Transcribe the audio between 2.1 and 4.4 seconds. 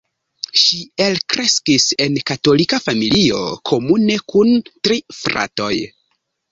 katolika familio komune